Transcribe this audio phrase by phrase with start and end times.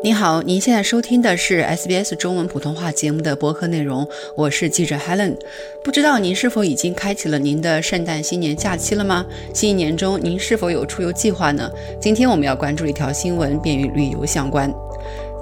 [0.00, 5.36] 您好，您现在收听的是 SBS 中文普通话节目的播客内容，我是记者 Helen。
[5.82, 9.26] 不知道您是否已经开启了您的圣诞新年假期了吗？
[9.52, 11.68] 新一年中您是否有出游计划呢？
[12.00, 14.72] 今天我们要关注一条新闻，便与旅游相关。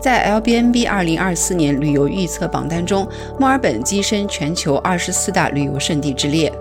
[0.01, 3.09] 在 LBNB 二零二四年旅游预测榜单中，
[3.41, 6.53] 墨尔本跻身全球二十四大旅游胜地之列。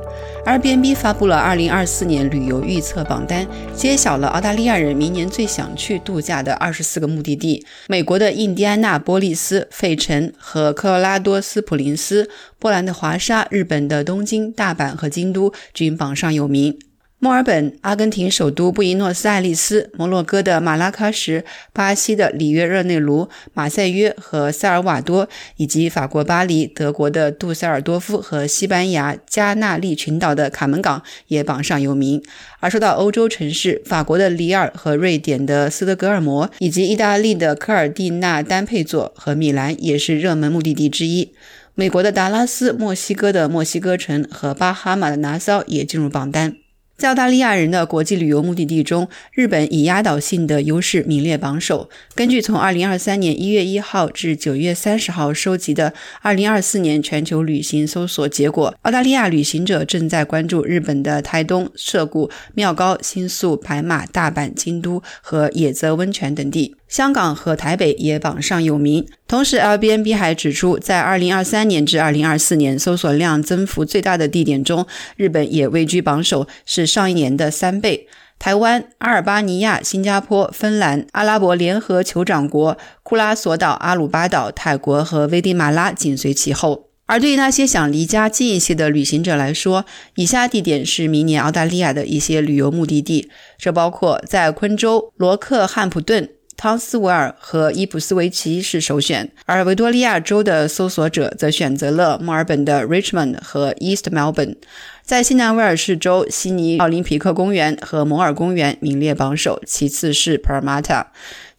[0.45, 3.45] Airbnb 发布了二零二四年旅游预测榜单，
[3.75, 7.65] 揭晓了澳大利亚人明年最想去度假的二十四个目的地。
[7.87, 16.77] 美国的印第安纳波利斯、费城和科罗拉多斯普林斯，波兰的华沙、日本的东京、大阪和京都均榜上有名。
[17.25, 21.43] 墨尔本、阿根廷首都布宜诺斯艾利斯、摩洛哥的马拉喀什、
[21.73, 32.21] 巴西的里约热内卢、马赛约和塞尔瓦多，以及法国巴黎、德国的杜塞尔多夫和西班牙加纳利群岛的卡门港也榜上有名。
[32.59, 41.33] 而说到欧洲城市，法国的里尔和瑞典的斯德哥尔摩，以及意大利的科尔蒂纳丹佩佐和米兰也是热门目的地之一。
[41.73, 46.57] 美国的达拉斯、墨西哥的墨西哥城和巴哈马的拿骚也进入榜单。
[46.97, 51.89] 在澳大利亚人的国际旅游目的地中，日本以压倒性的优势名列榜首。
[52.15, 55.93] 根据从2023年1月1号至9月30号收集的
[56.23, 66.77] 2024年全球旅行搜索结果，澳大利亚旅行者正在关注日本的台东、涩谷、妙高、新宿、白马、大阪、京都和野泽温泉等地。
[66.87, 69.05] 香港和台北也榜上有名。
[69.27, 74.85] 同时，Airbnb 还指出，在2023年至2024年搜索量增幅最大的地点中，
[75.17, 78.07] 日本也位居榜首，是上一年的三倍。
[78.37, 86.89] 台湾、阿尔巴尼亚、新加坡、芬兰、阿拉伯联合酋长国、库拉索岛、阿鲁巴岛、泰国和危地马拉紧随其后。
[87.07, 96.29] 而对于那些想离家近一些的旅行者来说，以下地点是明年澳大利亚的一些旅游目的地，这包括在昆州罗克汉普顿。
[96.57, 104.55] 汤斯维尔和伊普斯维奇是首选，而维多利亚州的搜索者则选择了墨尔本的 Richmond 和 East Melbourne。
[105.03, 111.05] 在西南威尔士州，悉尼奥林匹克公园和摩尔公园名列榜首，其次是 paramatta。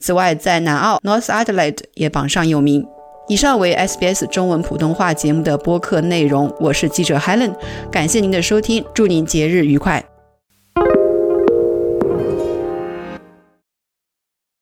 [0.01, 2.85] 此外，在南澳 North Adelaide 也榜上有名。
[3.29, 7.55] 以上为 SBS 中文普通话节目的播客内容，我是记者 Helen，
[7.91, 10.16] 感谢您的收听，祝您节日愉快。